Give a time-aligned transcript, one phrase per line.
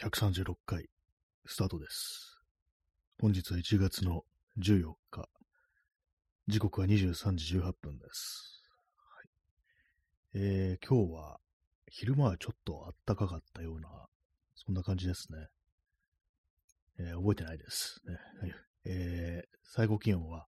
[0.00, 0.88] 136回
[1.44, 2.38] スタートです。
[3.20, 4.22] 本日は1月の
[4.60, 5.28] 14日。
[6.46, 8.62] 時刻は23時18分です。
[8.94, 9.28] はい
[10.34, 11.40] えー今日は
[11.88, 13.88] 昼間はちょっと暖かかったような、
[14.54, 15.48] そんな感じですね。
[17.00, 18.54] えー覚えてないです、ねはい
[18.84, 20.46] えー最高気温は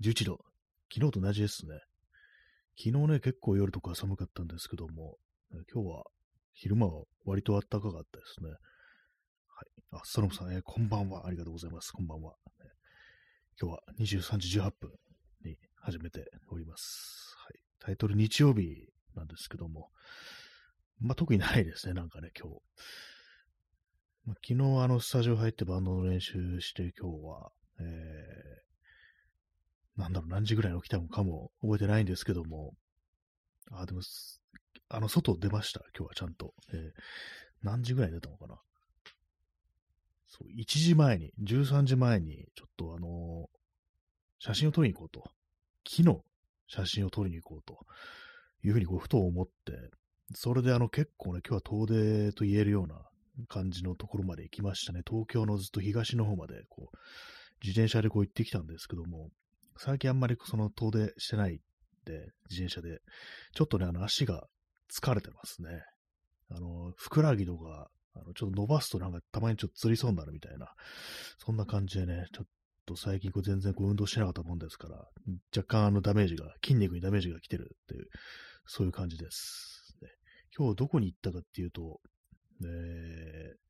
[0.00, 0.44] 11度。
[0.92, 1.78] 昨日と同じですね。
[2.76, 5.18] 昨日ね、結構夜とか寒かったんですけども、
[5.72, 6.04] 今日は
[6.52, 8.50] 昼間は割と暖かかったですね。
[9.90, 11.26] あ、ストロムさん、えーこんばんは。
[11.26, 11.92] ありがとうございます。
[11.92, 12.32] こんばんは。
[12.60, 12.66] ね
[13.60, 14.90] 今日は23時18分
[15.44, 17.34] に始めております。
[17.38, 17.60] はい。
[17.78, 19.88] タイトル日曜日なんですけども、
[21.00, 22.60] まあ、特にないですね、なんかね、今日。
[24.26, 27.50] まあ、昨日、あの、スタジオ入ってバンドの練習して、今日は、
[27.80, 32.74] えー、なんだろう、何時ぐらいに起きたのかも覚えてないんですけども、
[33.72, 34.02] あ、でも、
[34.90, 36.52] あの、外出ました、今日はちゃんと。
[36.74, 36.90] えー
[37.62, 38.54] 何時ぐらい出たのかな
[40.28, 43.58] そう、1時前に、13時前に、ちょっとあのー
[44.40, 45.24] 写真を撮りに行こうと。
[45.84, 46.22] 木の
[46.66, 47.78] 写真を撮りに行こうと
[48.62, 49.52] いうふうにこうふと思って、
[50.34, 53.00] それであの結構ね、今日は遠出と言えるような
[53.48, 55.00] 感じのところまで行きましたね。
[55.08, 56.96] 東京のずっと東の方までこう、
[57.62, 59.30] 自転車でこう行ってきたんですけども、
[59.76, 61.56] 最近あんまりその遠出してないん
[62.04, 63.00] で、自転車で、
[63.54, 64.46] ちょっとね、あの足が
[64.92, 65.82] 疲れてますね。
[66.50, 67.90] あの、ふくらはぎとか、
[68.22, 70.74] あのちょっと伸ばすとなんかたまにちょっとつりそうになるみたいな、
[71.38, 72.46] そんな感じでね、ちょっ
[72.86, 75.06] と最近こう全然こう運動してなかったもんですから、
[75.56, 78.06] 若干あのダメージが、筋肉にダメージが来てるっていう、
[78.66, 79.94] そういう感じです。
[80.02, 80.08] ね
[80.56, 82.00] 今日どこに行ったかっていうと、
[82.64, 83.68] えー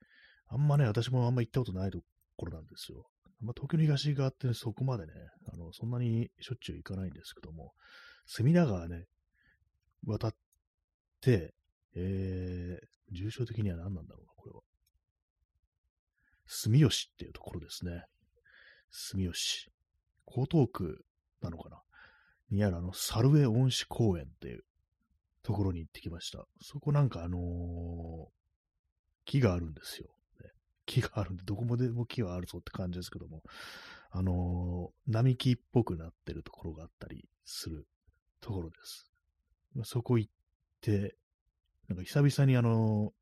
[0.51, 2.01] あんまね、私もあんま行ったことないと
[2.37, 3.07] ころなんですよ。
[3.41, 5.13] まあ、東京の東側って、ねそこまでね、
[5.53, 7.73] あの、そんなにしょっちゅう行かないんですけども、
[8.27, 9.05] 隅田川ね、
[10.07, 10.35] 渡っ
[11.21, 11.55] て、
[11.95, 14.61] えー、重症的には何なんだろうな、これは。
[16.47, 18.05] 住吉っていうところですね。
[18.91, 19.71] 住吉。
[20.27, 21.05] 江東区
[21.41, 21.83] なのかな
[22.51, 24.65] にあるあの、猿江恩賜公園っていう
[25.43, 26.47] ところに行ってきました。
[26.61, 28.29] そこなんかあのー
[29.25, 30.09] 木があるんですよ。
[30.87, 33.43] 木があるんで、どこまでも木はあるぞって感じですけども、
[34.11, 37.87] あのー並木っぽくなってるところがあったりする
[38.41, 39.11] ところです。
[39.85, 40.33] そこ行っ
[40.81, 41.17] て、
[41.89, 43.13] なんか久々にあの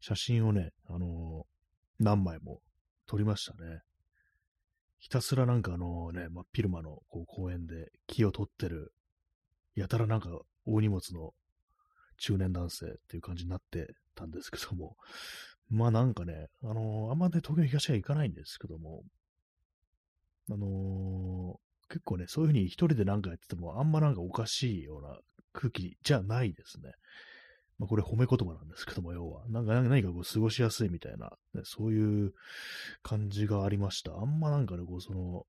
[0.00, 1.46] 写真をね、あの
[2.00, 2.60] 何枚も
[3.06, 3.82] 撮りましたね。
[4.98, 8.92] ひたすらなんかあのね、真っ昼間のこう公園で木を取ってる、
[9.74, 10.28] やたらなんか
[10.66, 11.32] 大荷物の
[12.18, 14.96] 中年男性っていう感じになってたんですけども、
[15.70, 19.02] まあなんかね、あのーあんまね、東京東は行かないんですけども、
[20.50, 21.58] あのー
[21.88, 25.18] 結構ね、そういうふうに一人でなんかやってても、あんまなんかおかしいような
[25.52, 26.92] 空気じゃないですね。
[27.82, 29.42] まあこれ褒め言葉なんですけども、要は。
[29.48, 32.32] なんか何かこう過ごしやすいみたいな、ね、そういう
[33.02, 34.14] 感じがありました。
[34.14, 35.46] あんまなんかね、こうその、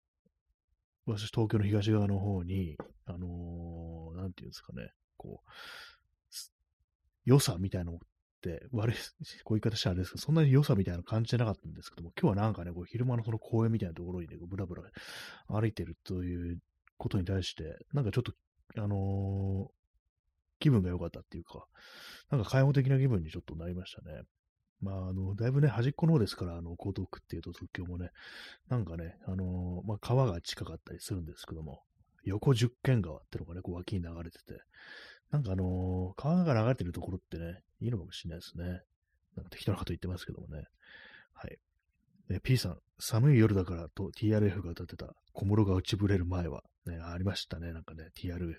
[1.06, 5.50] 私東京の東側の方に、あのーなんていうんですかね、こう、
[7.26, 8.00] 良さみたいなのっ
[8.42, 8.96] て、悪い、
[9.44, 14.82] こういう言い方したらあれですけど、そんなに良さみたいな感じてなかったんですけども、今日はなんかね、こう昼間のその公園みたいなところにね、こうブラブラ
[15.50, 16.58] 歩いてるという
[16.98, 18.34] ことに対して、なんかちょっと、
[18.76, 19.70] あの
[20.60, 21.66] 気分が良かったっていうか、
[22.30, 24.24] なんか開放的な気分にちょっとなりましたね。
[24.82, 28.10] まあ、あの、だいぶね、端っこの方ですから、あの、江東区っていうと東京もね、
[28.68, 31.84] なんかね、あのまあ、川が近かったりするんですけども、
[32.26, 34.62] 横十軒川ってのがね、こう脇に流れてて、
[35.32, 38.84] なんかあの川が流れてるところってね、いいのかもしれないですね。
[39.36, 40.66] なんか適当なこと言ってますけどもね。
[41.34, 41.58] はい。
[42.30, 48.54] え P さん、寒い夜だからと TRF が歌ってた小室が落ちぶれる前は、ね、ありましたね、なんかね、TRF。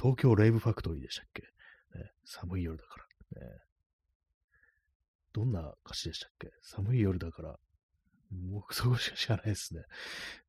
[0.00, 1.42] 東京レイブファクトリーでしたっけ、
[1.98, 3.00] ね、寒い夜だか
[3.34, 3.52] ら、ね。
[5.32, 6.50] どんな歌詞でしたっけ？
[6.62, 7.58] 寒い夜だから、
[8.32, 9.82] もうそこしか知らないですね。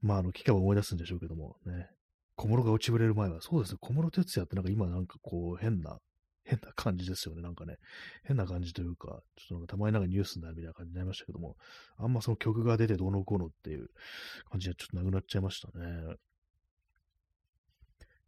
[0.02, 1.90] まあ、あの、聞けば思い出すんでしょうけども、ね。
[2.36, 6.00] 小室が落ちぶれる前は、そうですね、小室哲也ってなんか今なんかこう変な、
[6.44, 7.42] 変な感じですよね。
[7.44, 7.78] なんかね、
[8.24, 11.58] 変な感じというか、ちょっとなんかたまになんかニュースになるみたいな感じになりましたけども、
[11.98, 13.90] あんまその曲が出てどうのこうのっていう
[14.50, 16.16] 感じはちょっとなくなっちゃいましたね。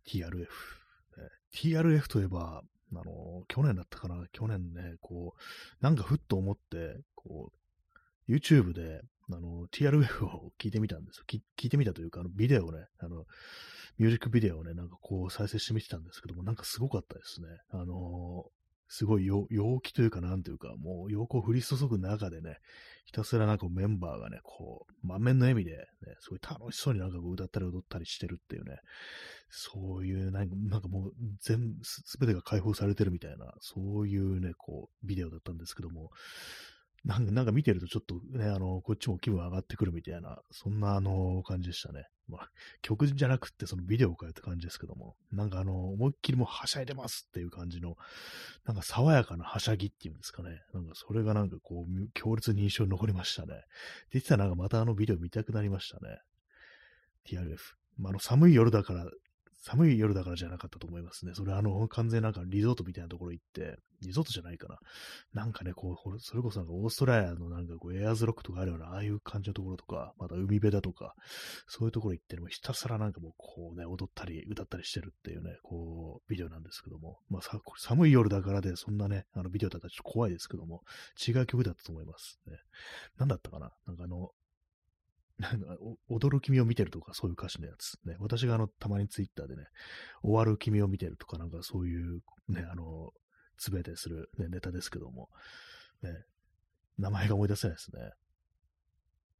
[0.05, 0.82] TRF。
[1.17, 7.51] ね TRF といえば、あの、去年だったかな、去年ね、こう、なんかふっと思って、こ
[8.27, 9.01] う、YouTube で、
[9.31, 11.23] あの、TRF を聞いてみたんですよ。
[11.27, 13.25] 聞いてみたというか、あの、ビデオをね、あの、
[13.97, 17.47] ミュージックビデオをね、なんかこう再生してみてたんですけども、なんかすごかったですね。
[17.69, 18.45] あの
[18.95, 19.47] すごい陽
[19.81, 22.59] 気というか、なんというか、もう陽光降り注ぐ中でね、
[23.05, 25.77] ひたすらなんかメンバーがね、こう、満面の笑みで、ね、
[26.19, 28.77] すごい楽しそうになんかこう歌ったり踊ったりしてるっていうね、
[29.49, 31.11] そういう、なんかなんかもう
[31.41, 36.11] 全、すべてが解放されてるみたいな、そういうね、こう、ビデオだったんですけども、
[37.05, 42.05] なんかなんか見てるとちょっとね、あの、こっちも気分上がってくるみたいな、そんなあの、感じでしたね。
[42.29, 42.49] まあ、
[42.81, 47.97] 曲じゃなくてそのビデオを変えた感じですけども、なんかあの、思いっきりもうはしゃいでますっていう感じの、
[48.63, 50.61] なんか爽やかなはしゃぎっていうんですかね。
[50.73, 53.47] なんかそれがなんかこう、強烈に印象に残りましたね。
[53.47, 53.63] で
[54.13, 56.19] 言ってたらなんかまたあのビデオ見たくなりましたね。
[57.25, 57.57] TRF。
[57.97, 59.11] まあ、あの、寒い夜だから
[59.65, 61.31] 寒い夜だからじゃなかったと思いますね。
[61.33, 64.77] それあの、完全なんかリゾートみたいなところ行って、リゾートじゃないかな。
[65.33, 71.15] なんかね、こう、それこそなんかオーストラリアのなんかこうエアーズロックとかあるような、ああいう感じのところとか、また海辺だとか、
[71.67, 80.81] そういうところ行ってもひたすらなんかもうこうね、踊ったり歌ったりしてるっていうね、こう、ビデオなんですけども、まあさ、寒い夜だからでそんなね、あのビデオだったらちょっと怖いですけども、
[81.25, 82.57] 違う曲だったと思いますね。
[83.17, 83.71] なんだったかな？
[83.87, 84.31] なんかあの、
[86.09, 87.97] 踊る君を見てるとか、そういう歌詞のやつ。
[88.05, 89.63] ね、私があの、たまにツイッターでね、
[90.21, 93.11] 終わる君を見てるとか、なんかそういう、ね、あの、
[93.57, 95.29] つぶやいたりする、ね、ネタですけども、
[96.01, 96.11] ね、
[96.97, 98.11] 名前が思い出せないですね。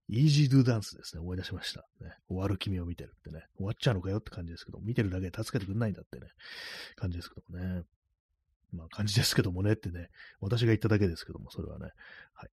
[0.10, 1.22] イージードゥダンスですね。
[1.22, 1.82] 思い出しました。
[2.02, 3.46] ね、終わる君を見てるってね。
[3.56, 6.28] 終わっちゃうのかよって感じですけど、見てるだけで助けてくんないんだってね、
[6.96, 7.84] 感じですけどもね。
[8.74, 10.10] まあ、感じですけどもねってね、
[10.40, 11.90] 私が言っただけですけども、それはね。
[12.34, 12.50] はい。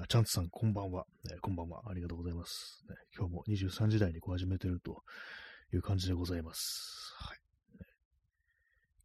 [0.00, 1.36] あ、チャンツさん、こんばんは、ね。
[1.40, 1.82] こんばんは。
[1.86, 2.84] ありがとうございます。
[2.88, 5.02] ね、今日も23時台にこう始めてると
[5.72, 7.14] いう感じでございます。
[7.18, 7.38] はい。
[7.80, 7.86] ね、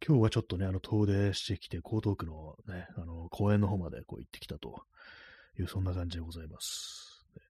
[0.06, 4.82] 今日はちょっとね、あの、遠出してきて、江東区のね、あの、公園の方までこう行ってきたと
[5.58, 7.24] いう、そんな感じでございます。
[7.34, 7.42] ね、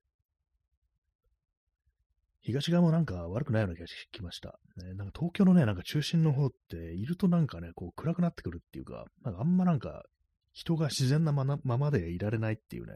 [2.41, 4.57] 東側もなんか悪くないような気がしてきました。
[4.77, 10.03] ね、なんか東京のね、なんか中心の方っているとなんかね、こう暗くなってくるっていうか、なんかあんまなんか
[10.55, 12.93] 人が自然なままでいられないっていうね、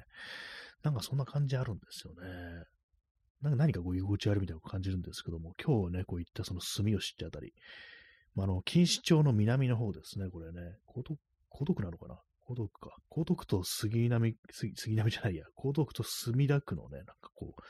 [0.81, 2.27] なんかそんな感じあるんですよね。
[3.41, 7.53] なんか何かこう居心地悪いみたいな感じるんですけども、今日ね、こういったその住吉ってあたり、
[8.33, 10.61] まあ、の、錦糸町の南の方ですね、これね、
[10.95, 11.19] 江東
[11.51, 12.15] 江東区なのかな？
[12.49, 12.95] 江東区か。
[13.11, 17.61] 江東区と杉並、杉杉並じゃないや、江東区と墨田区のね、なんかこう、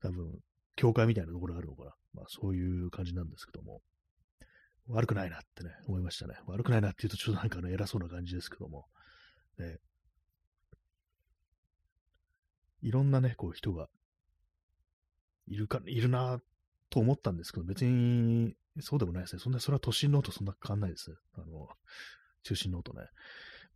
[0.00, 0.38] 多分、
[0.76, 1.94] 教会みたいなところがあるのかな。
[2.14, 3.82] まあそういう感じなんですけども。
[4.88, 6.34] 悪くないなってね、思いましたね。
[6.46, 8.86] 悪くないなって言うとちょっとなんかね、偉そうな感じですけども、
[9.58, 9.78] ね、
[12.82, 13.88] いろんなね、こう人が
[15.46, 16.40] いるか、いるな
[16.90, 19.40] と思ったんですけど、別にそうでもないですね。
[19.40, 21.14] そんな、それは都心のとそんな変わんないです。
[21.34, 21.68] あの、
[22.42, 23.02] 中心の音ね。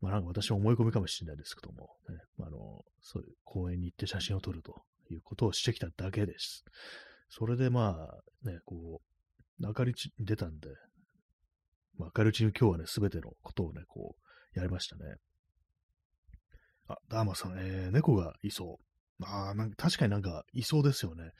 [0.00, 6.64] まあなんか私は思い込みかもしれないですけども、ね、あの、そういう公園に行って写真を撮るということをしてきただけです。
[7.28, 8.08] それでま
[8.44, 10.68] あ、ね、こう、明かり出たんで、
[11.98, 15.16] まあ、明るいうちに今日はね、すべてのことをね、こう、やりましたね。
[16.88, 19.24] あ、ダーマさん、えー、猫がいそう。
[19.24, 21.30] ああ、なんか確かになんかいそうですよね。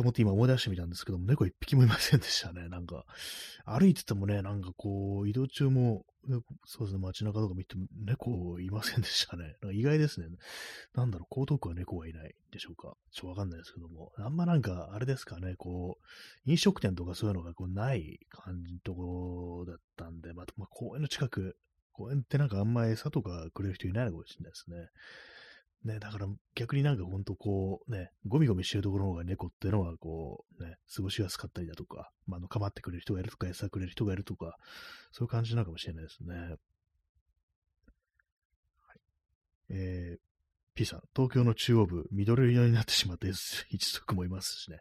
[0.00, 2.68] と思って今思い出してみたんですけども、猫一匹もいませんでしたね。
[2.68, 3.04] なんか、
[3.66, 6.06] 歩いててもね、なんかこう、移動中も、
[6.64, 9.56] そうですね、街中とか見ても猫いませんでしたね。
[9.74, 10.28] 意外ですね。
[10.94, 12.96] なんだろう、江東区は猫がいないでしょうか。
[13.12, 14.12] ちょっとわかんないですけども。
[14.16, 21.58] あんまなんか、あれですかね、こう、飲食店とかそういうのがこうない感じのところだったんで、まあ、まあ、公園の近く、
[21.92, 24.76] 公園ってなんかあんま餌とかくれる人いないのかもしれないですね。
[25.84, 34.56] ね、だから逆になんかほんとこうね、ゴミゴミしてるところの方が猫っていうのはこうね、過ごしやすかったりだとか、まあ、の、構ってくれる人がいるとか、餌くれる人がいるとか、
[35.10, 36.34] そういう感じなのかもしれないですね。
[36.34, 36.54] は
[38.94, 38.98] い、
[39.70, 40.18] えー、
[40.74, 43.28] P さん、東京の中央部、緑色になってしまって
[43.70, 44.80] 一族もいますしね。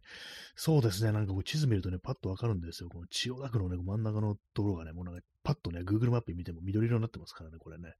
[0.55, 2.89] そうですね、なんかこう地図見るとね、パッとわかるんですよ。
[2.89, 7.93] この千代田区のね、真ん中のところがね、もうなんかパッとね、Google マップ見ても緑色になってますからね、これね。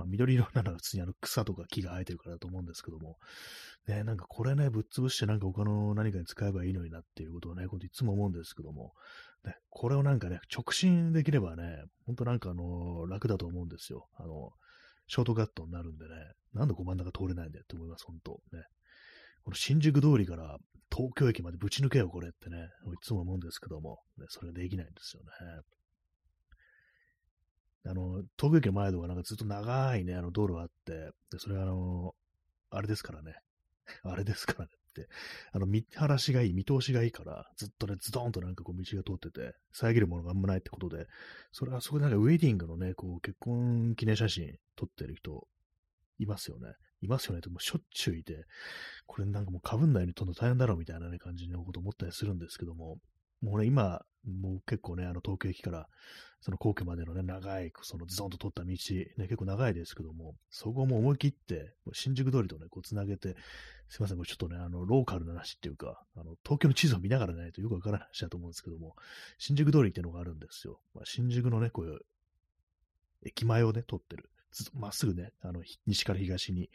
[0.00, 3.18] まあ、緑色なのは普通にあの草とか木が生えてるからだと思うんですけども、
[3.86, 8.92] ね、なんかこれね、ぶっ潰してなんか他の何かに使えばいいのになっていうことをね、いつも思うんですけども、
[9.44, 14.08] ね、これをなんかね、直進できればね、ほんとなんかあの、楽だと思うんですよ。
[14.16, 14.50] あの、
[15.06, 16.14] ショートカットになるんでね、
[16.54, 18.64] なんでこう真ん中通れないんだよって思います、本当ね。
[19.44, 20.56] この新宿通りから
[20.94, 25.28] 東京駅までぶち抜けよ、これってね、いつも思うんですけども、ね、それができないんですよね。
[27.86, 32.14] あの、東京駅の前とかなんかずっと長いね、あの道路があって、でそれがあの、
[32.70, 33.34] あれですからね。
[34.04, 35.08] あれですからねって、
[35.52, 41.06] あの、見晴らしがいい、見通しがいいから、ずっとね、ズドンとなんかこう道が通ってて、遮るものがあんまないってことで、
[41.52, 45.46] それはそこでなんかウェディングのね、こう結婚記念写真撮ってる人、
[46.18, 46.74] いますよね。
[47.02, 48.44] いますよねってもしょっちゅういて、
[49.06, 52.98] これなんかもう被んないように撮るの大変だろうみたいなね、感じのこと思ったりするんですけども、
[53.42, 55.88] もうね、今、もう結構ね、あの東京駅から
[56.42, 58.76] その皇居までのね、長い、そのズドンと取った道、ね、
[59.18, 63.36] 結構長いですけども、そこも思い切って、新宿通りとね、こう繋げて、
[63.88, 68.96] すいません、これちょっとね、あの、ローカルな話っていうか、あの、東京の地図を見ながらないとよくわからない話だと思うんですけども、
[69.36, 70.80] 新宿通りっていうのがあるんですよ。
[70.94, 71.98] まあ、新宿のね、こういう、
[73.26, 74.30] 駅前をね、撮ってる
[74.74, 76.70] まっすぐね、あの、西から東に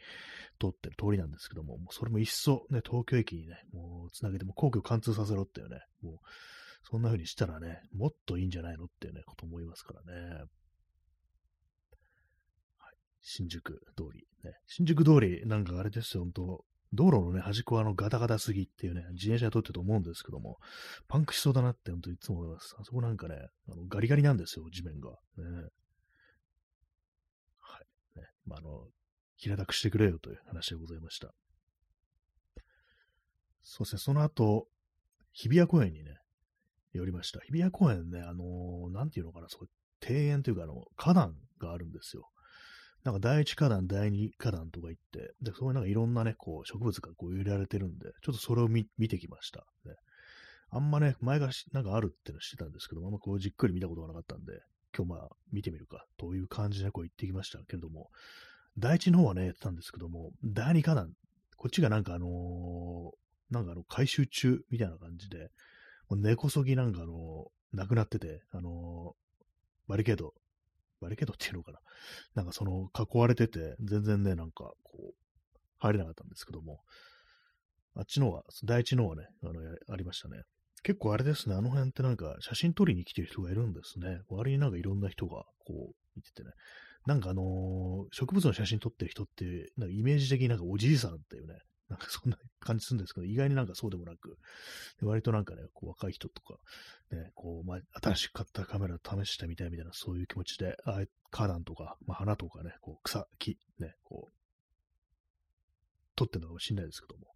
[0.60, 6.16] 通ってる通りなんですけども、もうそれも一層ね、東京駅にね、もうつなげて、も皇居貫通させろっていうね、もう、
[6.88, 10.30] そんな風にしたらね、もっといいんじゃないのっていうね、こと思いますからね。
[12.78, 12.96] はい。
[13.20, 14.54] 新宿通り、ね。
[14.66, 20.58] 新宿通り、なんかあれですよ、本当道路のね、端っこはあのガタガタすぎっていうね、自転車で通ってると思うんですけども、
[21.08, 22.76] パンクしそうだなって本当いつも思います。
[22.78, 23.36] あそこなんかね、
[23.68, 25.10] あのガリガリなんですよ、地面が。
[25.10, 25.68] ね。
[28.46, 28.86] まあ、あの、
[29.36, 31.34] 平たくしてくれよという話でございました。
[33.62, 34.68] そうですね、その後、
[35.32, 36.18] 日比谷公園にね、
[36.92, 37.40] 寄りました。
[37.40, 39.66] 日比谷公園ね、あのー、なんていうのかな、そこ、
[40.08, 42.30] 庭園というか、あの、花壇があるんですよ。
[43.04, 49.66] なんか第一花壇、第二花壇とか行って、で、そこになんかいろんなね、こう、植物がこう植えられてるんで、ちょっとそれを見てきました。
[49.84, 49.94] ね。
[50.70, 54.52] あんまね、前がなんかあるってのしてたんですけどあんまこうじっくり見たことがなかったんで、
[54.96, 58.10] 今日まあ見てみるか、という感じでこう行ってきましたけれども、
[58.78, 61.12] 第一の方はね、やってたんですけども、第二花壇、
[61.56, 65.50] こっちがなんかあのー、なんかあの、回収中みたいな感じで、
[66.08, 70.34] もう根こそぎなんかあのー、なくなってて、あのー、バリケード。
[71.00, 71.78] バリケードっていうのかな。
[72.34, 76.80] なんかその、囲われてて、全然ね、なんか、こう、入れなかったんですけども、
[77.94, 80.42] あっちの方は、第一の方はね、あの、ありましたね。
[80.86, 84.20] 結構あれですね、あの辺ってなんか写真撮りに来てる人がいるんですね。
[84.28, 86.50] 割になんかいろんな人がこう見ててね。
[87.06, 91.54] なんかあのー、植物の写真撮ってる人って、なんかイメージ的になんかおじいさんっていうね、
[91.88, 94.38] なんかそんな感じするんですけど、意外になんかそうでもなく、
[95.02, 96.54] 割となんかね、こう若い人とか、
[97.10, 101.00] ね、こう、まあ、新しく買ったカメラ試してみたいみたいな、そういう気持ちで、あ
[101.32, 104.32] 花壇とか、まあ、花とかね、こう草、木、ね、こう、
[106.14, 107.26] 撮ってるのかもしれないですけども、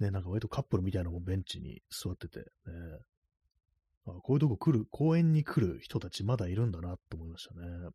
[0.00, 2.44] ね、なんか割とカップルみたいなのもベンチに座ってて、ね、
[4.06, 7.90] あこういうとこ来る、公園に来る人たちまだいるんだなと思いましたね。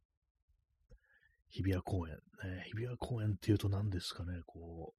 [1.50, 2.16] 日比谷公園。
[2.44, 4.94] ね、日比谷公園っていうと何ですかね、こ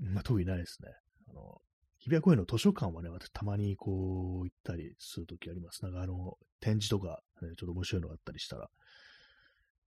[0.00, 0.88] う、まあ、特にないですね。
[1.28, 1.60] あの、
[1.98, 5.82] 日比谷公園の図書館はね、私たまにこう行ったりするときあります。
[5.82, 8.68] なんかあの、展示とか、ね、ちょっと面白いのがあったりしたら。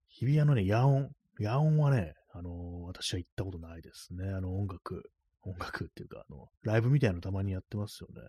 [0.10, 1.10] 日比谷のね、野音。
[1.40, 4.30] 野音はね、あの私は行ったことないですね。
[4.30, 5.12] あの、音楽、
[5.44, 8.22] 音楽っていうか、あの、ライブみたいなのたまにやってますよね。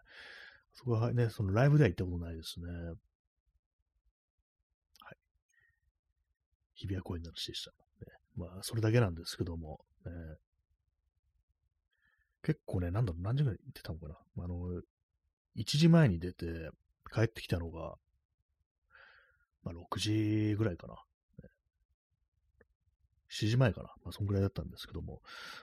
[0.73, 2.67] そこはね、そのライブでは行ったことないですね。
[2.67, 2.93] は
[5.13, 5.17] い。
[6.75, 7.71] 日比谷公園の話でした。
[7.71, 7.77] ね、
[8.37, 10.13] まあ、それだけなんですけども、ね、
[12.43, 14.17] 結構ね、なんだろう、何時ぐらい行ってたのかな。
[14.45, 14.83] あの、
[15.57, 16.71] 1時前に出て、
[17.15, 17.97] 帰ってきたのが、
[19.65, 20.95] まあ、6時ぐらいかな。
[23.33, 23.89] 7時前かな。
[24.05, 25.21] まあ、そんぐらいだったんですけども。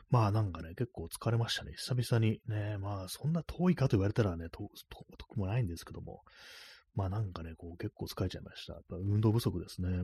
[0.10, 1.74] まあ、なんかね、結構疲れましたね。
[1.76, 2.42] 久々に。
[2.48, 4.70] ね、まあ、そんな遠いかと言われたらね、遠
[5.28, 6.22] くもないんですけども。
[6.96, 8.74] まあ、なんかね、こう、結構疲れちゃいました。
[8.74, 10.04] やっぱ運動不足ですね。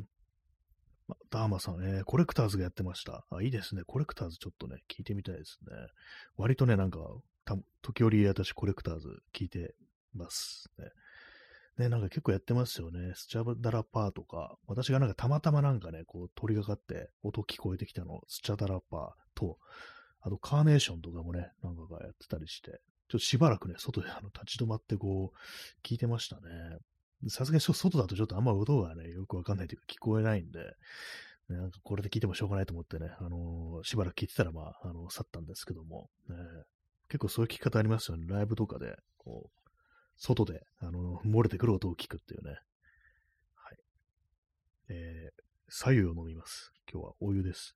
[1.08, 3.26] まダーマさん、えー、コレクターズがやってました。
[3.30, 3.84] あ、いいですね。
[3.86, 5.76] コレクターズちょっとね、聞いてみたいですね。
[6.38, 7.00] 割とね、なんか、
[7.82, 9.76] 時折私コレクターズ聞いて
[10.14, 10.86] ますね。
[11.78, 13.14] ね、なんか結構やってますよね。
[13.16, 19.58] スチャダラパーとか、私がなんかたまたまなんかね、こう通りがかって音聞こえてきたの、スチャダラパーと、
[20.22, 26.42] あとカーネーションとかもね、なんかがやってたりして、ちょっとしばらくね、外であの立ち止まってこう、聞いてましたね。
[27.28, 30.60] さすがに外だとちょっとあんま音がね、よくわかんないというか聞こえないんで、
[31.50, 36.36] なんかこれで聞いてもしょうがないと思ってね、あのー、しばらく聞いてたら、まあ、あの、去ったんですけども、ね、
[37.08, 38.26] 結構そういう聞き方ありますよね。
[38.28, 39.65] ライブとかで、こう、
[40.18, 42.52] 外で、あの、漏れてくる音を聞くっていうね。
[43.56, 43.78] はい。
[44.90, 46.72] えー、左右を飲みます。
[46.92, 47.76] 今日はお湯です。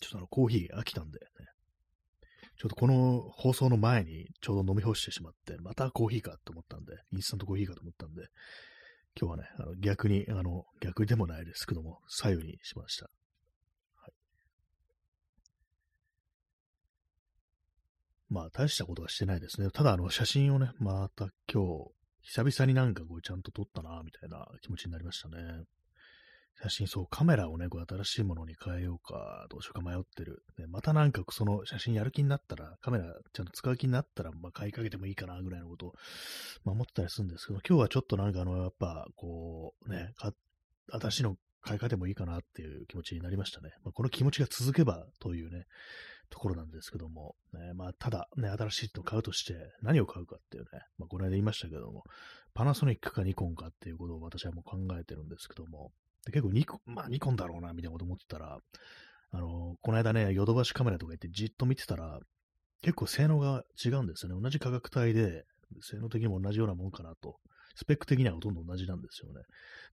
[0.00, 1.26] ちょっとあの、コーヒー飽きたんで、ね、
[2.56, 8.22] ちょっとこの放送の前にちょうど飲み干してしまって、またコーヒーかと思ったんで、インスタントコーヒーかと思ったんで、
[9.20, 13.10] 今日はね、あの逆に、あの、逆でもないですけども、左右にしました。
[13.96, 14.12] はい、
[18.32, 19.70] まあ、大したことはしてないですね。
[19.70, 21.90] ただ、あの、写真をね、また今日、
[22.22, 25.36] 久々になんかこう、ちゃんと撮ったな、みたいな気持ちになりましたね。
[26.62, 30.44] 写真、そう、カメラをね、こう新しいものに変えようか、どうしようか迷ってる。
[30.58, 35.92] ね、またなんかその写真やる気になったら、カメラちゃんと使う気になったら、まあ買いかけてもいいかな、ぐらいのことを、
[36.64, 40.32] まあ思ってたりするんですけど、今日はちょっとなんかあの、やっぱ、こう、ね、か、
[40.90, 43.72] 私の買い替えてもいいかなっていう気持ちになりましたね。
[43.84, 45.66] まあ、この気持ちが続けばというね、
[46.30, 52.04] ところなんですけども、ね、まあ、ただね、新しいのを買うとして何を買うかっていうね、まあ、この間言いましたけども、
[52.54, 55.92] パナソニックかニコンかっていうことを私はもう考えてるんですけども、
[56.24, 58.58] で結構ニコン、まあニコンだろうな、みたいなこと思ってたら、
[59.34, 62.20] あの、この間ね、ヨドバシカメラとか行ってじっと見てたら、
[62.82, 64.40] 結構性能が違うんですよね。
[64.40, 65.44] 同じ価格帯で、
[65.80, 67.38] 性能的にも同じようなもんかなと。
[67.74, 69.40] スペック的にはほとんど同じなんですよね。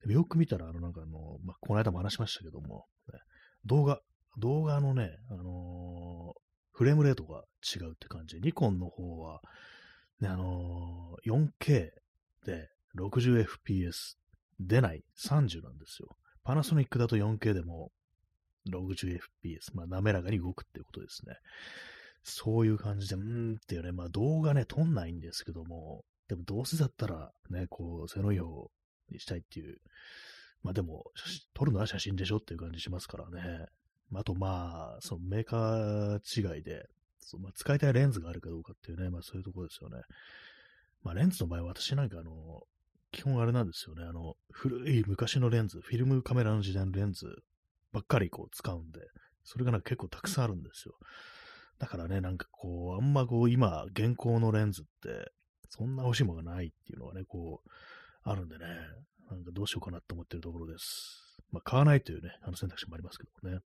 [0.05, 3.19] でよく見たら、あの、なんかあの、まあ、この間も話しましたけども、ね、
[3.65, 4.01] 動画、
[4.37, 6.39] 動画のね、あのー、
[6.71, 9.41] フレームレートが違うって感じ、ニコンの方は、
[10.21, 11.91] ね、あのー、4K
[12.45, 14.15] で 60fps
[14.59, 16.15] 出ない30なんですよ。
[16.43, 17.91] パナソニックだと 4K でも
[18.69, 21.35] 60fps、まあ、滑らかに動くっていうことですね。
[22.23, 28.69] そういう感じで、うーんっていうね、まあ動画ね、撮んないんですけども、でもどうせだったらね、こう、背のいい方
[29.09, 29.77] にしたいっていう、
[30.61, 31.05] まあでも、
[31.53, 33.65] 撮るのは写真でしょっていう感じしますからね。
[34.15, 36.87] あとまあ、そのメーカー違いで、
[37.19, 40.01] そまあ、使いたいレンズがあるかどうかっていうね、まあそういうところですよね。
[41.03, 42.63] まあレンズの場合は私なんかあの、
[43.11, 47.43] 基本あれなんですよね、あの、古い昔のレンズ、フィルムカメラの時代のレンズ
[47.91, 49.01] ばっかりこう使うんで、
[49.43, 50.95] それがなんか結構たくさんあるんですよ。
[51.79, 55.31] だからね、なんかこう、あんまこう、今、現行のレンズって、
[55.69, 57.69] そんな欲しいものがないっていうのがね、こう、
[58.23, 58.65] あるんでね、
[59.31, 61.41] なんかどうしようかなと思ってるところです。
[61.51, 63.61] まあ、買わないというね、あの選択肢もありますけどもね。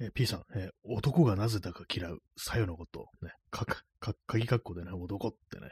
[0.00, 5.70] え P さん、え男がなぜだか嫌う、さよのこと、ね、か、か、か鍵括弧でね、男ってね、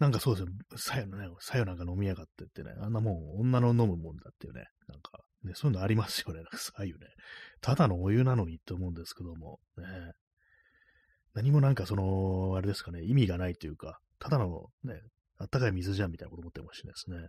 [0.00, 0.78] なんかそうですよ。
[0.78, 7.06] さよのね、さよなんか飲みやがってってね、あんなもん、女の飲むもんだっていうね、なんか、ね、そういうのありますよね、さよね。
[7.60, 9.84] ただのお湯なのにって思うんですけども、ね。
[11.34, 15.00] 何もなんかその、あれですかね、意味がないというか、ただのね、
[15.38, 17.28] あったかい水じゃんみたいなこと思ってるかもしないですね。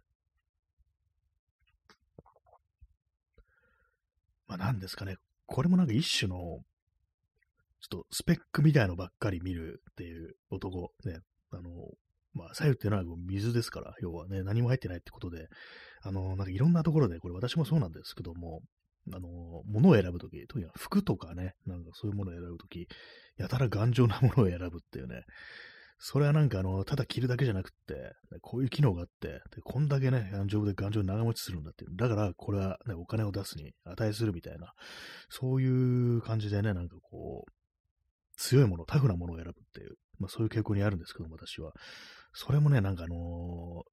[4.48, 5.18] まあ何ですかね、
[5.52, 6.36] これもなんか一種の、
[7.82, 11.20] ちょっとスペックみたいのばっかり見るっていう男、ね、
[11.52, 11.70] あの、
[12.34, 15.50] まあ、左右っていうのは水ですから、要はね、何も入ってないってことで、
[16.04, 18.62] あの、なんかいろんなところで、これ私もそうなんですけども、
[19.14, 22.88] あの、物を選ぶとき、特に服とかね、なんかそういうものを選ぶとき、
[23.38, 25.24] やたら頑丈なものを選ぶっていうね、
[26.04, 31.92] それはなんかあの、ただ着るだけじゃなくって、こういう機能があって、でこんだけね、丈夫で頑丈に長持ちするんだっていう。
[31.96, 34.74] だから、これはね、お金を出すに値するみたいな、
[35.30, 37.52] そういう感じでね、なんかこう、
[38.36, 41.72] 強いもの、タフなものを選ぶっていう、まあそういう傾向にあるんですけども、私は。
[42.34, 43.84] それもね、なんかあの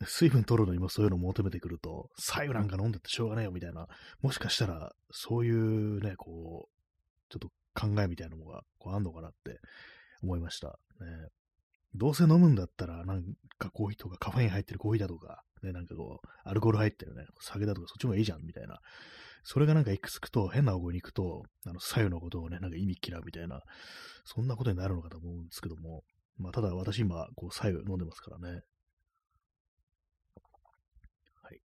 [0.00, 3.88] ー、水分取るのにもそういうのを求めてくると、左右なんか飲んでてしょうがないよみたいな、
[4.22, 9.60] もしかしたら、そういうね、こう、ちょっと考えみたいなのが、こう、あんのかなって
[10.22, 10.78] 思いました。
[11.00, 11.28] ね。
[11.94, 13.24] どうせ飲むんだったら、なん
[13.58, 18.78] かコーヒーとかカフェイン入ってるコーヒーだとか、ね、なんかこう、アルコール入ってるね、酒だとかそっちの方がいいじゃん、みたいな。
[19.42, 23.62] それがなんかいくつくと、変な方向に行くと、あの、左右のことをね、なんか意味嫌うみたいな、
[24.24, 26.04] そんなことになるのかと思うんですけども、
[26.36, 28.62] まあ、ただ私今、こう、左右飲んでますからね。
[31.42, 31.60] はい。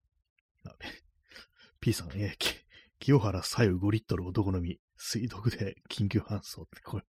[1.81, 2.37] P さん、え、
[2.99, 7.05] 清原左右5リットル男のみ、水毒で緊急搬送って、これ、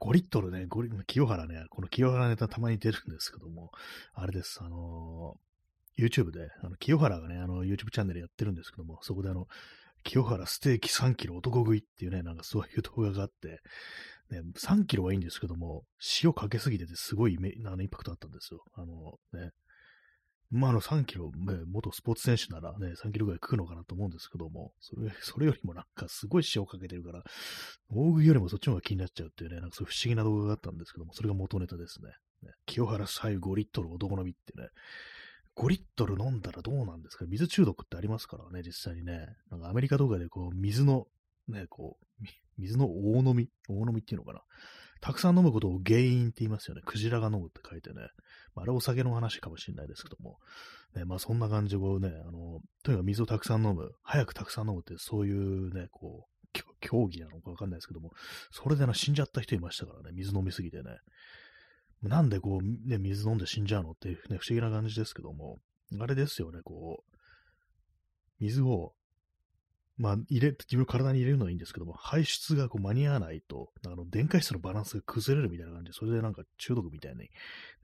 [0.00, 3.72] 5リットルね、5リ清原ね、この清原ネタたまに出るんですけども、
[4.12, 9.46] あれです、あのー、YouTube で、あの、清原がね、あの、YouTube チャンネルやってるんですけども、そこであの、
[10.04, 13.60] 清原ステーキ3キロ男食いっていうね、なんかそういう動画があって、
[14.30, 15.82] ね、3キロはいいんですけども、
[16.22, 18.62] 塩かけすぎててすごいあのインパクトあったんですよ。
[18.74, 19.50] あのね。
[20.54, 27.24] まあ、あの3キロ、ね、元スポーツ選手ならね、3キロぐらい食うのかなと思うんですけども、それ、それよりもなんかすごい塩かけてるから、
[27.90, 32.10] 大食いよりもそっちの方が気になっちゃうっていうね、なんかそういう不思議な動画があったんですけども、それが元ネタですね。
[32.44, 34.68] ね清原左右5リットル男飲みってね、
[35.56, 37.26] 5リットル飲んだらどうなんですか？
[37.26, 39.26] 水中毒ってありますからね、実際にね。
[39.50, 41.06] なんかアメリカとかでこう、水の、
[41.48, 42.24] ね、こう、
[42.58, 44.42] 水の大飲み大飲みっていうのかな
[45.00, 46.82] たくさん飲むことを原因って言いますよね。
[46.84, 48.08] クジラが飲むって書いてね。
[48.54, 50.38] まあ、あれお酒の話かもしれないですけども。
[50.94, 56.34] ね、まあそんな感じでこうね、あの、とにかく水をたくさん飲む、早くたくさん飲むって、そういうね、こう、
[56.80, 58.12] 競技なのかわかんないですけども、
[58.50, 60.98] それでな、死んじゃった人いましたからね、水飲みすぎてね。
[62.02, 65.58] なんでこう、ね、水飲んで死んじゃうのっていうね、不思議な感じですけども、
[65.98, 67.16] あれですよね、こう、
[68.40, 68.92] 水を、
[69.96, 77.28] まあ、入れ、自分の体に入れるのはいいんですけども、排出がこう間に合わないと、あの、電解質のバランスが崩れるみたいな感じで、それでなんか中毒みたいに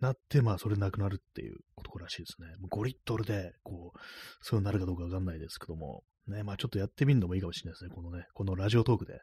[0.01, 2.49] なって、まあ、それなくなるっていうことらしいですね。
[2.69, 3.99] 5リットルで、こう、
[4.41, 7.91] そうなるかどうかわかんないですけども、ね、まあ、ちょっとやってみるのもいいかもしれないですね。
[7.91, 9.21] このね、このラジオトークでね、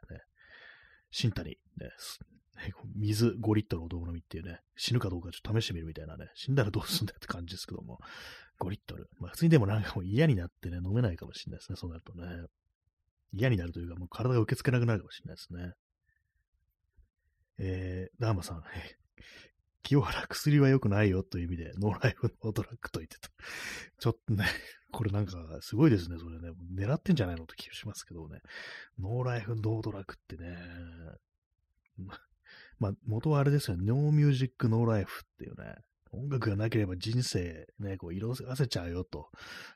[1.10, 1.56] 新谷、ね、
[2.96, 7.98] 水5リットル男飲みっていうね、死ぬかどうかちょっと試してみるみたいなね、死んだらどうすんだって感じですけども、
[8.60, 9.08] 5リットル。
[9.18, 12.26] まあ普通にでもなんかもう嫌になってね、飲めないかもしれないですね、そうなるとね。
[13.32, 15.72] 嫌になるというか、もう体が受け付けなくなるかもしれないですね。
[17.58, 18.62] えー、ダーマさん、
[19.82, 23.30] 清原薬は良くないよという意味で、ノーライフノードラッグと言ってた。
[23.98, 24.46] ちょっとね、
[24.92, 26.50] これなんかすごいですね、それね。
[26.74, 28.40] 狙ってんじゃないのって気がしますけどね。
[28.98, 30.56] ノーライフノードラッグってね、
[32.78, 35.74] まあ、元はあれですよね、ノーミュージックノーライフっていうね、
[36.12, 39.28] 音楽がなければ人生ね、こう色あせちゃうよと、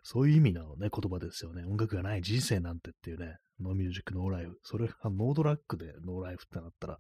[0.03, 1.65] そういう意味のね、言葉ですよね。
[1.65, 4.59] 音楽がない人生なんてっていうね、ノーミュージックノーライフ。
[4.63, 6.99] それがノードラックでノーライフってなったら、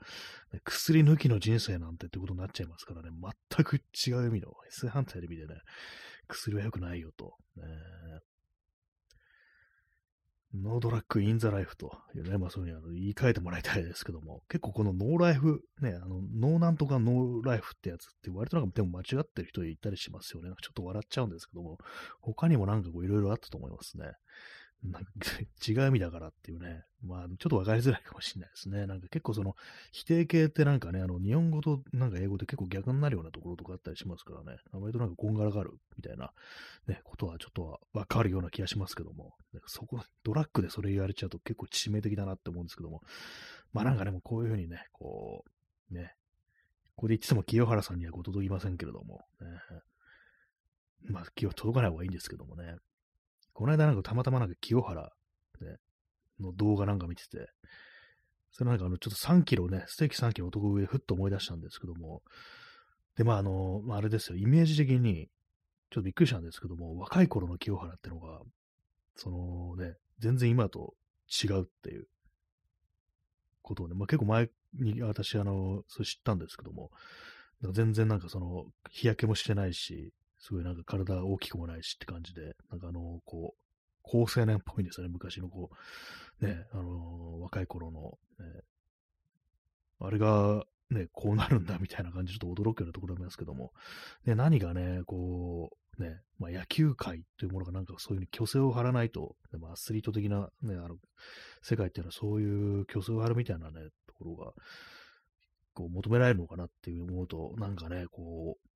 [0.52, 3.10] ね、薬抜きの人生なんてってことになっちゃいますからね、
[3.56, 5.54] 全く違う意味の、正反対の意味でね、
[6.28, 7.34] 薬は良くないよと。
[7.56, 7.64] ね、
[10.54, 20.50] no drug in the life というね、まあそういうふうに言い換えてもらいたいですけども、結構この no life、ね、あの、 no なんとか no life ってやつって割となんかでも間違ってる人いたりしますよね。
[20.60, 21.78] ちょっと笑っちゃうんですけども、
[22.20, 24.12] 他にもなんかこういろいろあったと思いますね。
[24.84, 25.10] なんか
[25.66, 28.86] 違う意味だからっていうね、まあ、ちょっとわかりづらいかもしれないですね。
[28.86, 29.54] なんか結構その、
[29.92, 36.32] 否定形ってなんかね、あの、日本語となんか英語で結構逆になるようなところとかあったりしますからね、割となんかこんがらがるみたいな、
[36.88, 39.34] ね、ことはちょっとはわかるような気がしますけども、
[39.66, 43.02] そこ、ドラッグでそれ言われちゃうと結構致命的だなって思うんですけども、
[43.72, 45.44] まあなんかでもこういうふうにね、こ
[45.92, 46.14] う、ね、
[46.96, 49.46] ここで言っても清原さんにはご届きませんけれども、ね、
[51.04, 52.76] まあ、気を届かない方がいいんですけどもね、
[53.52, 55.12] この間なんかたまたまなんか清原、
[55.60, 55.76] ね、
[56.40, 57.48] の動画なんか見てて、
[58.52, 62.22] それなんかあの、ちょっと3キロね、ステーキ3キロ男上ふっと思い出したんですけども、
[63.16, 65.28] で、まああの、まあ、あれですよ、イメージ的に、
[65.90, 68.40] ちょっとびっくりしたんですけども、若い頃の清原ってのが、
[69.16, 70.94] そのね、全然今と
[71.28, 72.06] 違うっていう
[73.62, 76.90] ことをね、まあ、結構前に私、あの、それ知ったんですけども、
[77.72, 83.58] 全然なんかその、日焼けもしてないし、すごいなんか体大きくもないしって感じで、なんかあの、こう、
[84.02, 85.70] 高青年っぽいんですよね、昔のこ
[86.40, 88.62] う、ね、あの若い頃の、ね、
[90.00, 93.70] あれが、ね、こうなるんだみたいな感じでちょっと驚くようなところありますけども、
[94.26, 100.96] ね、何がね、こう、ね、まあ、野球界というものがなんかそういうに虚勢を張らないと、ねまあ、アスリート的な、ね、あの、
[101.62, 104.52] 世界っていうのはそういう虚勢を張るみたいなね、ところが、
[105.74, 108.71] こう求められるのかなっていう思うと、なんかね、こう、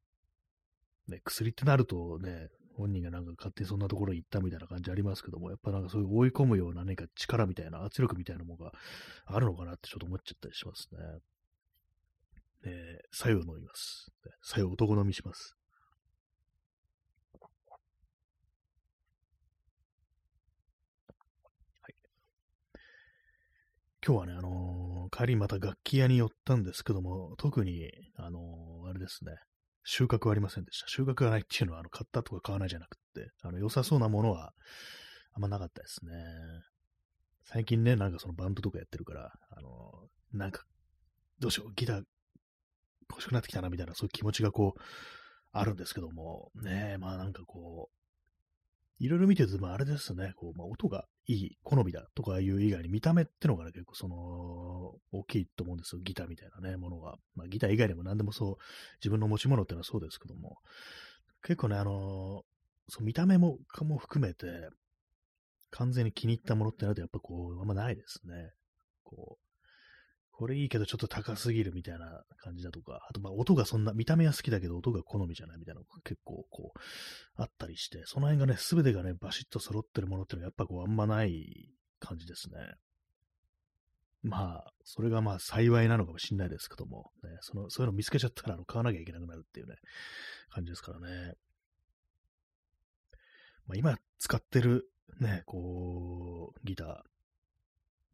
[1.08, 8.72] ね、薬ってなるとね、本人がなんか勝手にそんなところに行ったみたいな感じありますけども、やっぱなんかそういう追い込むような何か力みたいな、圧力みたいなものが
[9.24, 10.98] あるのかなってちょっと思っちゃったりしますね。
[12.66, 14.12] えー、左右飲みます。
[14.42, 15.56] 左右男飲みします。
[21.80, 21.94] はい。
[24.04, 29.32] 今日はね、あのー、帰りまた楽器屋に寄ったんですけども、特に、あのー、あれですね、
[29.88, 30.88] 収穫はありませんでした。
[30.88, 34.52] 収穫がないっていうのは、あの、買ったとか買わないじゃなくて、あの、良さそうなものは
[35.32, 36.12] あんまなかったですね。
[37.44, 40.64] 最近ね、なんかそのバンドとかやってるから、あの、なんか、
[41.38, 42.02] どうしよう、ギター
[43.08, 44.80] 欲しくなってきたな、みたいな、そういう気持ちがこう、
[45.52, 47.95] あるんですけども、ねまあなんかこう、
[48.98, 56.00] いろいろ見てると、まああれですね、こう、まあ音がいい、好みだとかいう以外に見た目ってのがね、結構その、大きいと思うんですよ。
[56.02, 57.16] ギターみたいなね、ものが。
[57.34, 58.56] まあギター以外にも何でもそう、
[59.00, 60.56] 自分の持ち物ってのはそうですけども、
[61.42, 62.42] 結構ね、あの
[62.88, 64.46] そう見た目も、かも含めて、
[65.70, 68.52] 完全に気に入ったものってなると、やっぱこう、あんまないですね。
[69.04, 69.45] こう、
[70.38, 76.78] これいいけどちょっと高すぎるみたいな感じだとか、あとまあ音がそんな、見た目は好きだけど音が好みじゃないみたいなのが結構こう、
[77.36, 81.70] あったりして、その辺がね、すべてがね、バシッと揃ってるものっていうのはやっぱこう、あんまない
[82.00, 82.58] 感じですね。
[84.22, 89.76] まあ、それがまあ幸いなのかもしれないですけども、ね、その、そういうの見つけちゃったらあの買わなきゃいけなくなるっていうね、
[90.50, 91.32] 感じですからね。
[93.66, 97.15] まあ今使ってるね、こう、ギター、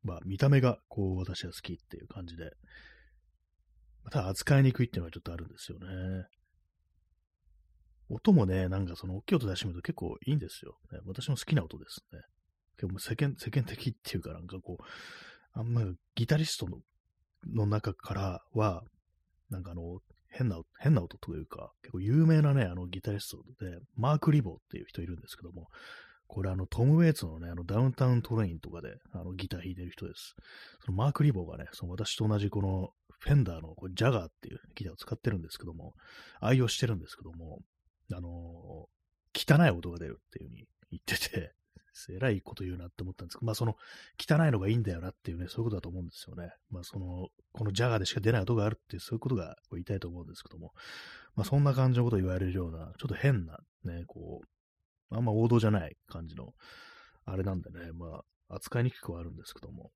[0.03, 2.53] まあ、見た目が、こう、私は好きっていう感じで、
[4.11, 6.27] ただ扱いにくいっていうのはちょっとあるんですよね。
[8.09, 10.77] 音もね、なんかその大きい音出してみると結構いいんですよ。
[10.93, 12.21] ね、私も好きな音ですね。
[12.79, 14.85] 結構世間、世間的っていうかなんかこう、
[15.55, 16.79] あんまりギタリストの
[17.47, 18.83] の中からは、
[19.51, 25.69] なんかあの、変な、変な音というか、結構有名なね、あのギタリストで、マーク・リボーっていう人いるんですけども、
[26.33, 30.35] これあの、トム・ウェイツのね、あの、ダウンタウントレインとかで、あの、ギター弾いてる人です。
[30.83, 35.93] そのマーク・リボーがね、その私と同じこの、フェンダーのこれジャガーっていうギターを使ってるんですけども、
[36.41, 37.61] 愛用してるんですけども、
[38.15, 41.53] あのー、汚い音が出るっていう風に言ってて、
[42.09, 43.77] えらいこと言うなって思ったんですけど、まあその、
[44.19, 46.55] 汚いのがいいんだよなっていうね、そういうことだと思うんですよね。
[46.71, 50.73] まあその、このジャガーでしか出ない音があるっていう、そういうことが言いたいと思うんですけども、
[51.37, 54.47] まあそんな感じのことを言われるような、ちょっと変な、ね、こう、
[55.17, 56.55] あんま王道じゃない感じの、
[57.25, 59.91] あれなんでね、まあ、扱いにくくはあるんですけども。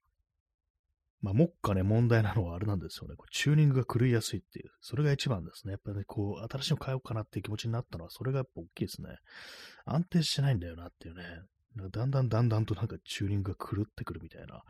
[1.22, 3.16] まあ、目下ね、問題なのはあれなんですよね。
[3.16, 4.70] こチューニングが狂いやすいっていう。
[4.80, 5.72] それが一番ですね。
[5.72, 9.08] やっぱりね、こう、新しいの買おうかなっていう気持ちになったのは、それがやっぱ大きいですね。
[9.86, 11.24] 安定してないんだよなっていうね。
[11.90, 14.62] だんだんだんだんとなんかチューニングが狂ってくるみたいな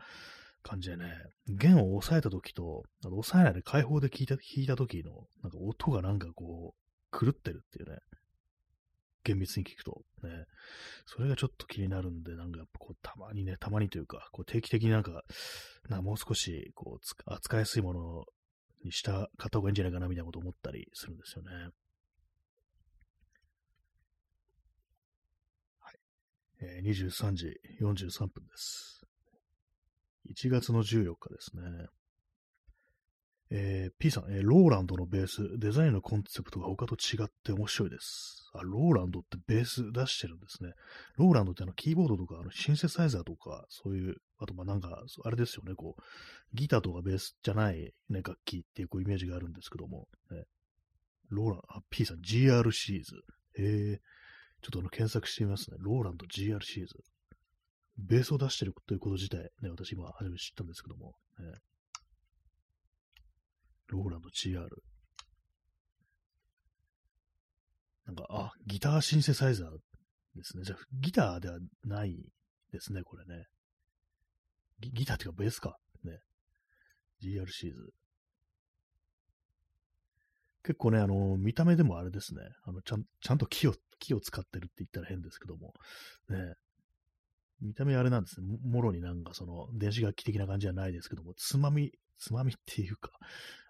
[0.63, 1.05] 感じでね、
[1.47, 7.99] 弦を押さえた時と、あの押さえないで開放で弾いた、弾いた時の、なんか音がなんかこう、狂ってるっていうね、
[9.27, 10.45] 厳密に聞くと、ね、
[11.05, 15.23] それがちょっと気になるんで、なんかやっぱこう、たまにね、たまにというか、こう定期的になんか、
[15.89, 18.25] なもう少し、こう、扱いやすいもの
[18.85, 21.51] にした買った方がいいんじゃないかな、みたいなこと思ったりするんですよね。
[25.81, 25.99] はい。
[26.61, 29.05] えー、23時43分です。
[30.29, 31.87] 1月の14日ですね。
[33.49, 38.49] えー、P さん、えー、ローランドのベース、デザインのコンセプトが他と違って面白いです。
[38.53, 40.73] あ、ローランドってベース出してるんですね。
[41.17, 46.01] ローランドってあのキーボードとか、あのシンセサイザーとか、そういう、あとまなんか、あれですよね、こう、
[46.53, 50.43] ギターとかベースじゃない、ね、楽器っていうこうイメージがあるんですけども、ね、
[51.29, 53.15] ローランド、あ、P さん、GR シリーズ。
[53.59, 54.01] へえ、
[54.61, 55.77] ちょっとあの検索してみますね。
[55.79, 56.95] ローランド GR シリーズ。
[57.97, 61.45] ベースを出してるということ自体、ね、私今初めて知ったんですけども、ね、
[63.87, 64.67] ローランド GR。
[68.05, 69.69] なんか、あ、ギターシンセサイザー
[70.35, 70.63] ですね。
[70.63, 72.15] じゃあ、ギターではない
[72.71, 73.45] ですね、これね。
[74.79, 75.77] ギギターっていうかベースか。
[76.03, 76.19] ね。
[77.21, 77.93] GR シーズ。
[80.63, 82.41] 結構ね、あの、見た目でもあれですね。
[82.63, 85.73] あの、ちゃん、ちゃんと木を、木を使ってるって言ったら変ですけども。
[86.29, 86.55] ね。
[87.61, 88.47] 見た目あれなんですね。
[88.63, 93.11] もろになんかその、電子楽器的な感じじゃないですけども、つまみ、つまみっていうか、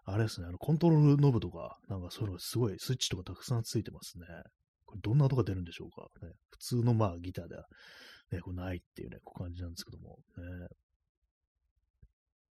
[0.06, 4.26] あれですね、あの、コントロールノブとか、なんかそういうのすごい、スイッチとかたくさんついてますね。
[4.86, 6.08] これどんな音が出るんでしょうか？
[6.26, 7.66] ね、普通のまあギターでは、
[8.32, 10.18] ね、こないっていうね、こう感じなんですけども、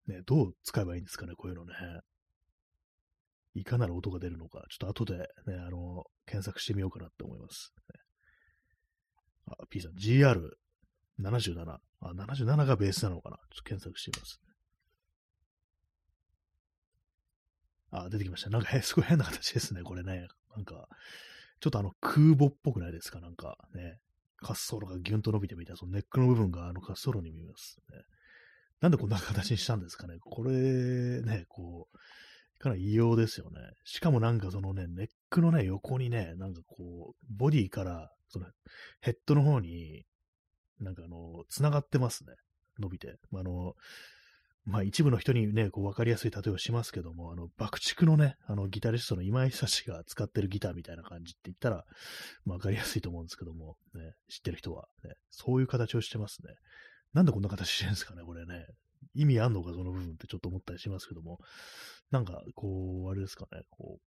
[0.06, 0.16] ね。
[0.16, 1.72] ね、どう使えばいいんですかね、こういうのね。
[3.54, 5.26] いかなる音が出るのか、ちょっと後でね、
[5.66, 7.72] あの、検索してみようかなって思います。
[9.46, 11.64] あ、P さん、GR77。
[11.68, 13.36] あ、77がベースなのかな？
[13.36, 14.38] ちょっと検索してみます。
[17.90, 18.50] あ、出てきました。
[18.50, 20.28] なんか、 すごい変な形ですね、これね。
[20.54, 20.88] なんか、
[21.60, 23.20] ちょっとあの、空母っぽくないですか？
[23.20, 23.98] なんかね。
[24.42, 28.02] 滑走路がギュンと伸びてみたいな、そのネックの部分があの滑走路に見えますね。
[28.80, 30.18] なんでこんな形にしたんですかね？
[30.20, 31.98] これ、ね、こう、
[32.58, 33.60] かなり異様ですよね。
[33.84, 38.46] しかもなんかそのね、ネックのね、横にね、なんかこう、ボディから、その、
[39.00, 40.04] ヘッドの方に、
[40.80, 42.34] なんかあの、繋がってますね。
[42.78, 43.16] 伸びて。
[43.32, 43.74] あの、
[44.66, 51.84] まあ一部の人にね、こう分かりやすい例えをしますけども、あの、爆竹のね、あのギタリストの今井久志が使ってるギターみたいな感じって言ったら、
[52.44, 56.52] まあ分かりやすいと思うんですけども、ね、知ってる人は、ね、そういう形をしてますね。
[57.14, 58.66] なんでこんな形してるんですかね、これね。
[59.14, 61.38] 意味あんのか、その部分ってちょっと思ったりしますけども、
[62.10, 64.00] なんか、こう、あれですかね、こう、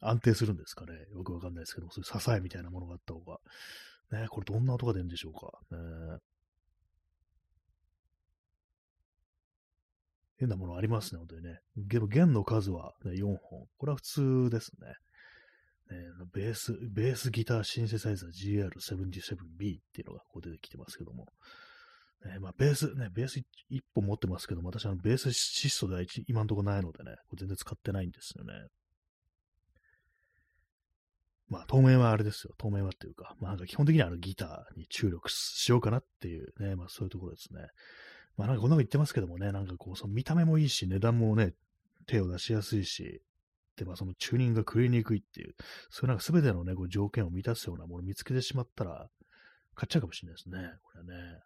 [0.00, 0.92] 安定するんですかね。
[1.14, 3.38] よくわかんないですけども、そういう支えみたいなものがあった方が、
[4.12, 5.52] ね、これどんな音が出るんでしょうか。
[5.70, 6.18] ね、
[10.44, 11.58] 変なものありますね、本当にね。
[11.88, 13.66] けど、弦の数は、ね、4本。
[13.76, 14.88] これは普通ですね。
[15.96, 16.02] ね
[16.32, 18.30] ベース、ベースギターシンセサイザー
[18.70, 21.26] GR77B っていうのがこう出てきてますけども。
[22.24, 28.52] ね、まあ、ベース、ね、ベース1本持ってますけども、私、あの、ベースシストでは今のところないのでね、これ全然使ってないんですよね。
[31.48, 32.54] まあ、当面はあれですよ。
[32.58, 37.68] 当面はっていうか、まあ、なんか基本的にはあのギターに注力しようかなっていうね、まあそういうところですね。
[38.36, 41.54] まあなんかこんなこと言ってますけどもね、なんかこう、その見た目もいいし、値段もね、
[42.06, 43.22] 手を出しやすいし、
[43.76, 45.54] で、まあそのチューニングが狂いにくいっていう、
[45.90, 49.08] そういうなんか全てのね、こう条件を満たすようなものを見つけてしまったら、
[49.74, 50.74] 買っちゃうかもしれないですね。
[50.82, 51.40] これはね。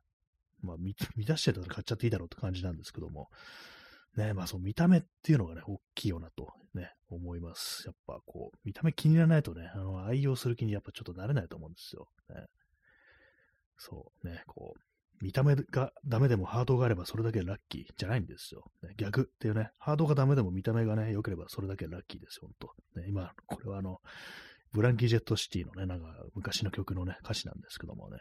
[0.60, 0.94] まあ 満
[1.26, 3.30] たしてたら買っちゃっていいだろうって感じなんですけども。
[4.16, 7.86] ね、まあその見た目っていうのがね、大きいよなとね、思います。
[7.86, 12.08] やっぱこう、見た目気に入らないとね、あの、愛用する気にやっぱちょっとなれないと思うんですよ。
[12.30, 12.46] ね、
[13.76, 14.80] そうね、こう、
[15.20, 18.64] 見た目がダメでもハードがあればそれだけラッキーじゃないんですよ。
[18.82, 23.00] ね、逆っていうね、ハードがダメでも見た目がね、良ければそれだけラッキーですよ、ほんと。
[23.00, 23.98] ね、今、これはあの、
[24.72, 28.18] ブランキー・ジェット・シティのね、なんか昔の曲のね、歌詞なんですけどもね、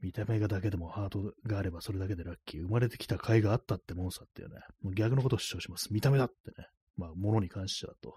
[0.00, 2.62] 見た目がだけでもハートがあればそれだけでラッキー。
[2.62, 5.92] 生まれてきた甲斐があったってモンスターっていうね、もう逆のことを主張します。
[5.92, 6.66] 見た目だってね。
[6.96, 8.14] まあ、物に関してはと、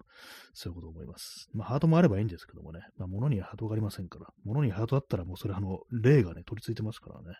[0.52, 1.48] そういうことを思います。
[1.54, 7.36] まあ、ハートもあればいいんですけどもね、まあ、物にはハートがありませんから、物にハートあったらもうそれあの、霊がね、取り付いてますからね。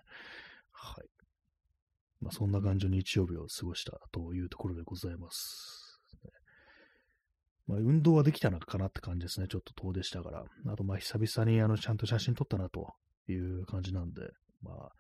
[0.73, 1.09] はい。
[2.21, 5.87] まあ、そんな感じの日曜日を過ごしたというところでございます。
[7.67, 9.49] まあ、運動はできたのかなって感じですね。
[9.49, 10.45] ちょっと遠出したから。
[10.69, 12.95] あと、まあ、久々にあの、ちゃんと写真撮ったなと
[13.29, 14.23] いう感じなんで、
[14.63, 14.93] まあ、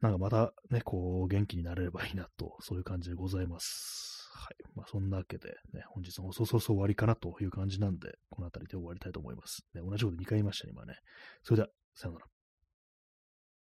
[0.00, 4.11] なんかまたね、こう、元気になれればいいなと、そういう感じでございます。
[4.42, 4.56] はい。
[4.74, 9.64] まあ、そんなわけで、ね、本日もそうそうそう終わりかなという感じなんで、この辺りで終わりたいと思います。
[9.72, 10.96] ね、同じこと2回言いましたね、今ね。
[11.44, 12.26] それでは、さようなら。